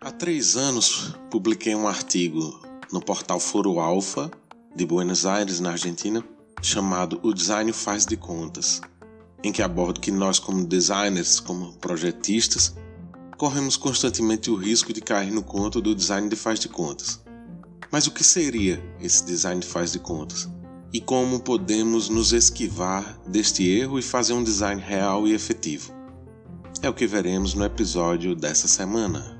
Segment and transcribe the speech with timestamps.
[0.00, 2.60] Há três anos publiquei um artigo
[2.92, 4.28] no portal Foro Alfa
[4.74, 6.24] de Buenos Aires, na Argentina,
[6.60, 8.80] chamado O Design Faz de Contas,
[9.44, 12.74] em que abordo que nós, como designers, como projetistas,
[13.36, 17.22] corremos constantemente o risco de cair no conto do design de faz de contas.
[17.92, 20.48] Mas o que seria esse design de faz de contas?
[20.94, 25.92] E como podemos nos esquivar deste erro e fazer um design real e efetivo?
[26.80, 29.36] É o que veremos no episódio dessa semana.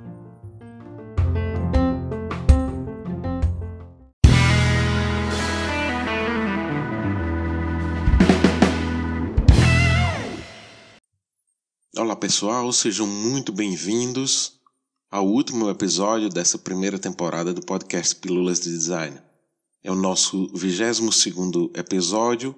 [11.97, 14.59] Olá pessoal, sejam muito bem-vindos
[15.09, 19.34] ao último episódio dessa primeira temporada do podcast Pílulas de Design.
[19.85, 22.57] É o nosso 22 segundo episódio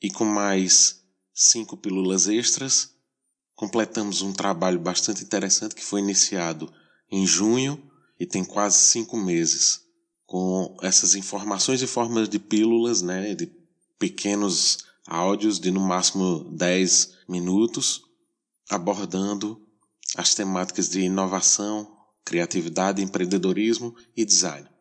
[0.00, 1.02] e com mais
[1.32, 2.90] cinco pílulas extras
[3.54, 6.70] completamos um trabalho bastante interessante que foi iniciado
[7.10, 7.82] em junho
[8.20, 9.86] e tem quase cinco meses
[10.26, 13.50] com essas informações e formas de pílulas, né, de
[13.98, 18.02] pequenos áudios de no máximo 10 minutos
[18.68, 19.66] abordando
[20.14, 24.75] as temáticas de inovação, criatividade, empreendedorismo e design.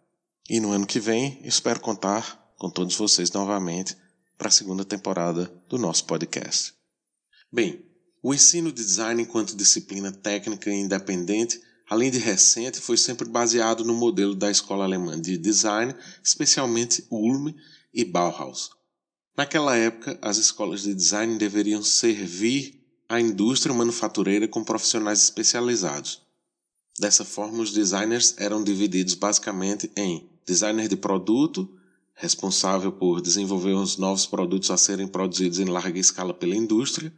[0.48, 3.98] E no ano que vem, espero contar com todos vocês novamente
[4.38, 6.76] para a segunda temporada do nosso podcast.
[7.52, 7.84] Bem,
[8.22, 13.96] o ensino de design enquanto disciplina técnica independente, além de recente, foi sempre baseado no
[13.96, 17.52] modelo da escola alemã de design, especialmente Ulm
[17.92, 18.70] e Bauhaus.
[19.36, 26.22] Naquela época, as escolas de design deveriam servir a indústria manufatureira com profissionais especializados.
[27.00, 31.70] Dessa forma, os designers eram divididos basicamente em designer de produto,
[32.14, 37.14] responsável por desenvolver os novos produtos a serem produzidos em larga escala pela indústria,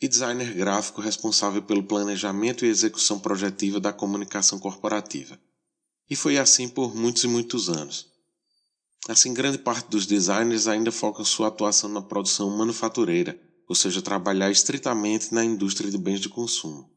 [0.00, 5.38] e designer gráfico responsável pelo planejamento e execução projetiva da comunicação corporativa.
[6.08, 8.06] E foi assim por muitos e muitos anos.
[9.08, 14.50] Assim, grande parte dos designers ainda foca sua atuação na produção manufatureira, ou seja, trabalhar
[14.50, 16.90] estritamente na indústria de bens de consumo.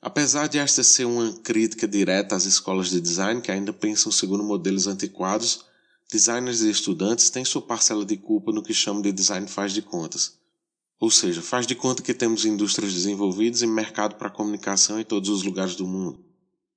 [0.00, 4.44] Apesar de esta ser uma crítica direta às escolas de design que ainda pensam segundo
[4.44, 5.64] modelos antiquados,
[6.10, 9.82] designers e estudantes têm sua parcela de culpa no que chamam de design faz de
[9.82, 10.38] contas.
[11.00, 15.28] Ou seja, faz de conta que temos indústrias desenvolvidas e mercado para comunicação em todos
[15.28, 16.24] os lugares do mundo.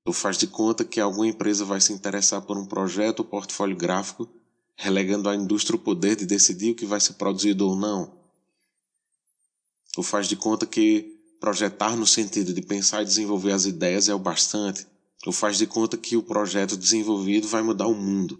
[0.05, 3.75] Ou faz de conta que alguma empresa vai se interessar por um projeto ou portfólio
[3.75, 4.27] gráfico,
[4.75, 8.21] relegando à indústria o poder de decidir o que vai ser produzido ou não
[9.97, 14.13] ou faz de conta que projetar no sentido de pensar e desenvolver as ideias é
[14.13, 14.85] o bastante,
[15.25, 18.39] ou faz de conta que o projeto desenvolvido vai mudar o mundo.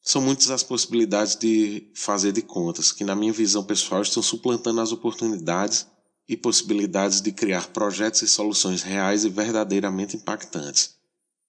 [0.00, 4.80] São muitas as possibilidades de fazer de contas, que na minha visão pessoal estão suplantando
[4.80, 5.88] as oportunidades
[6.28, 10.94] e possibilidades de criar projetos e soluções reais e verdadeiramente impactantes.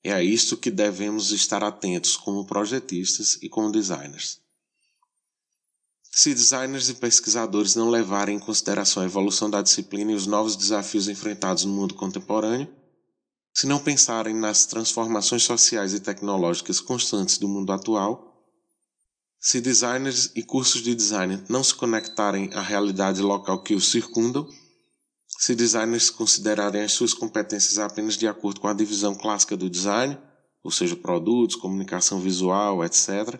[0.03, 4.39] É a isto que devemos estar atentos como projetistas e como designers.
[6.11, 10.55] Se designers e pesquisadores não levarem em consideração a evolução da disciplina e os novos
[10.55, 12.67] desafios enfrentados no mundo contemporâneo,
[13.53, 18.29] se não pensarem nas transformações sociais e tecnológicas constantes do mundo atual,
[19.39, 24.47] se designers e cursos de design não se conectarem à realidade local que os circundam,
[25.27, 30.17] se designers considerarem as suas competências apenas de acordo com a divisão clássica do design,
[30.61, 33.39] ou seja, produtos, comunicação visual, etc.,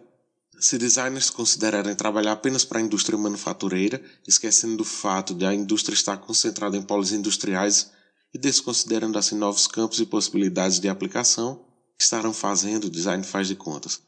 [0.59, 5.93] se designers considerarem trabalhar apenas para a indústria manufatureira, esquecendo do fato de a indústria
[5.93, 7.91] estar concentrada em polos industriais
[8.33, 11.65] e desconsiderando assim novos campos e possibilidades de aplicação,
[11.97, 14.01] estarão fazendo design faz de contas.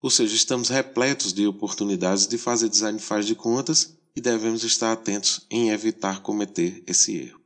[0.00, 4.92] Ou seja, estamos repletos de oportunidades de fazer design faz de contas e devemos estar
[4.92, 7.38] atentos em evitar cometer esse erro.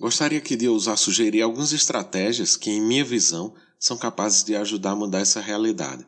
[0.00, 4.92] Gostaria aqui de ousar sugerir algumas estratégias que, em minha visão, são capazes de ajudar
[4.92, 6.06] a mudar essa realidade.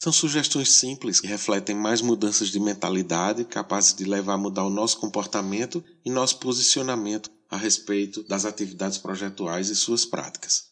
[0.00, 4.70] São sugestões simples que refletem mais mudanças de mentalidade, capazes de levar a mudar o
[4.70, 10.68] nosso comportamento e nosso posicionamento a respeito das atividades projetuais e suas práticas.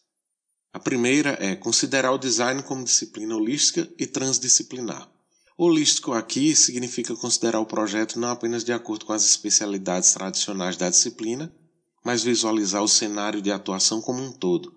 [0.71, 5.09] A primeira é considerar o design como disciplina holística e transdisciplinar.
[5.57, 10.89] Holístico aqui significa considerar o projeto não apenas de acordo com as especialidades tradicionais da
[10.89, 11.51] disciplina,
[12.05, 14.76] mas visualizar o cenário de atuação como um todo,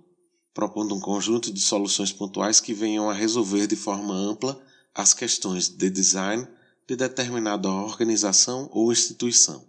[0.53, 4.61] propondo um conjunto de soluções pontuais que venham a resolver de forma ampla
[4.95, 6.47] as questões de design
[6.87, 9.65] de determinada organização ou instituição.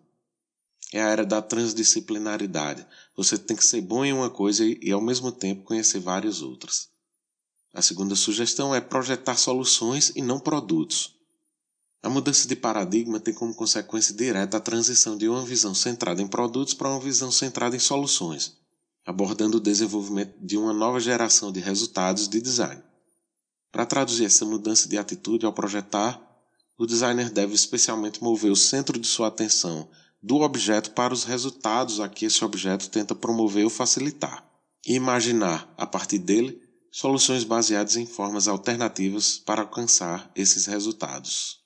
[0.92, 2.86] É a era da transdisciplinaridade.
[3.16, 6.89] Você tem que ser bom em uma coisa e, ao mesmo tempo, conhecer várias outras.
[7.74, 11.16] A segunda sugestão é projetar soluções e não produtos.
[12.04, 16.28] A mudança de paradigma tem como consequência direta a transição de uma visão centrada em
[16.28, 18.57] produtos para uma visão centrada em soluções,
[19.06, 22.81] abordando o desenvolvimento de uma nova geração de resultados de design.
[23.71, 26.21] Para traduzir essa mudança de atitude ao projetar,
[26.77, 29.89] o designer deve especialmente mover o centro de sua atenção
[30.21, 34.45] do objeto para os resultados a que esse objeto tenta promover ou facilitar,
[34.86, 36.62] e imaginar, a partir dele,
[36.92, 41.62] soluções baseadas em formas alternativas para alcançar esses resultados.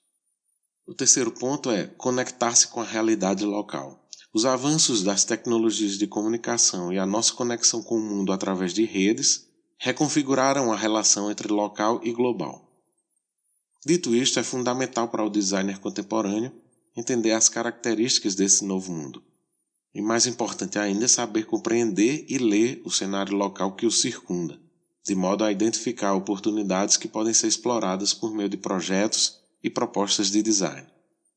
[0.86, 4.05] O terceiro ponto é conectar-se com a realidade local.
[4.36, 8.84] Os avanços das tecnologias de comunicação e a nossa conexão com o mundo através de
[8.84, 9.48] redes
[9.78, 12.70] reconfiguraram a relação entre local e global.
[13.86, 16.52] Dito isto, é fundamental para o designer contemporâneo
[16.98, 19.24] entender as características desse novo mundo.
[19.94, 24.60] E mais importante ainda saber compreender e ler o cenário local que o circunda,
[25.06, 30.30] de modo a identificar oportunidades que podem ser exploradas por meio de projetos e propostas
[30.30, 30.86] de design.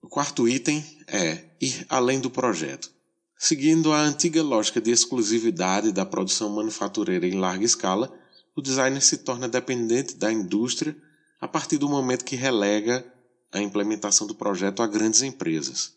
[0.02, 2.90] O quarto item é ir além do projeto.
[3.36, 8.12] Seguindo a antiga lógica de exclusividade da produção manufatureira em larga escala,
[8.56, 10.96] o designer se torna dependente da indústria
[11.40, 13.06] a partir do momento que relega
[13.52, 15.92] a implementação do projeto a grandes empresas.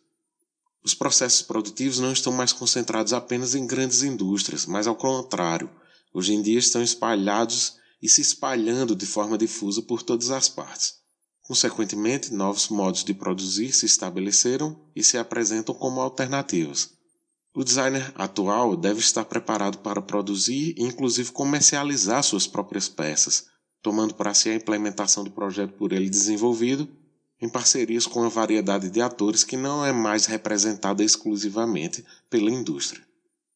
[0.84, 5.70] Os processos produtivos não estão mais concentrados apenas em grandes indústrias, mas ao contrário,
[6.14, 11.01] hoje em dia estão espalhados e se espalhando de forma difusa por todas as partes.
[11.44, 16.92] Consequentemente, novos modos de produzir se estabeleceram e se apresentam como alternativas.
[17.54, 23.48] O designer atual deve estar preparado para produzir e, inclusive, comercializar suas próprias peças,
[23.82, 26.88] tomando para si a implementação do projeto por ele desenvolvido
[27.42, 33.04] em parcerias com uma variedade de atores que não é mais representada exclusivamente pela indústria.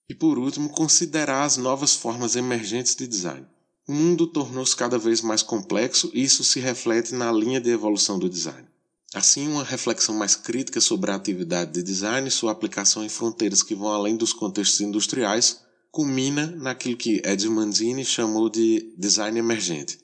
[0.10, 3.48] E por último, considerar as novas formas emergentes de design.
[3.88, 8.18] O mundo tornou-se cada vez mais complexo e isso se reflete na linha de evolução
[8.18, 8.68] do design.
[9.14, 13.64] Assim, uma reflexão mais crítica sobre a atividade de design e sua aplicação em fronteiras
[13.64, 15.62] que vão além dos contextos industriais
[15.92, 20.00] culmina naquilo que Ed Manzini chamou de design emergente,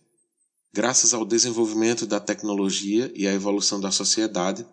[0.74, 4.66] Graças ao desenvolvimento da tecnologia e à evolução da sociedade,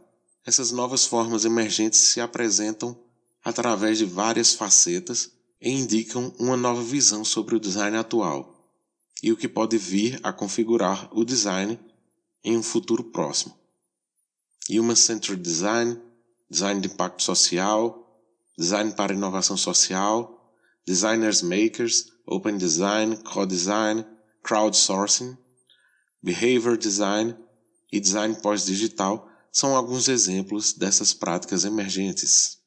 [0.46, 2.96] essas novas formas emergentes se apresentam
[3.44, 8.57] através de várias facetas e indicam uma nova visão sobre o design atual
[9.22, 11.78] e o que pode vir a configurar o design
[12.44, 13.58] em um futuro próximo.
[14.70, 16.00] Human Centered Design,
[16.50, 18.22] design de impacto social,
[18.56, 20.52] design para inovação social,
[20.86, 24.04] designers makers, open design, co-design,
[24.42, 25.36] crowdsourcing
[26.22, 27.36] Behavior Design
[27.92, 32.58] e Design Pós-Digital são alguns exemplos dessas práticas emergentes.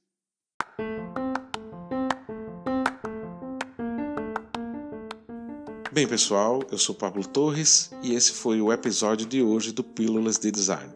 [5.93, 10.39] Bem, pessoal, eu sou Pablo Torres e esse foi o episódio de hoje do Pílulas
[10.39, 10.89] de Design.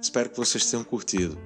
[0.00, 1.36] Espero que vocês tenham curtido.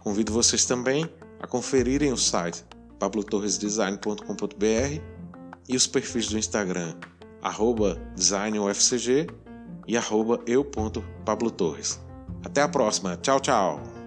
[0.00, 1.06] Convido vocês também
[1.38, 2.64] a conferirem o site
[2.98, 5.02] pablotorresdesign.com.br
[5.68, 6.94] e os perfis do Instagram
[8.16, 9.26] designufcg
[9.86, 9.94] e
[10.46, 12.00] eu.pablotorres.
[12.42, 13.18] Até a próxima.
[13.18, 13.97] Tchau, tchau.